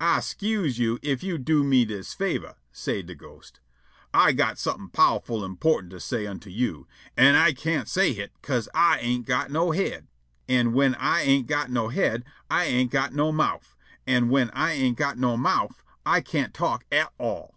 [0.00, 3.60] "Ah 'scuse you ef you do me dis favor," say' de ghost.
[4.12, 8.66] "Ah got somefin' powerful _im_portant to say unto you, an' Ah can't say hit 'ca'se
[8.74, 10.08] Ah ain't got no head;
[10.48, 14.70] an' whin Ah ain't got no head, Ah ain't got no mouf, an' whin Ah
[14.70, 17.54] ain't got no mouf, Ah can't talk at all."